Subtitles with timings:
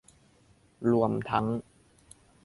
[0.89, 1.45] รวมทั้ง